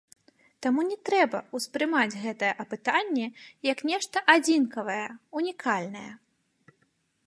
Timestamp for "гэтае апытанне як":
2.23-3.79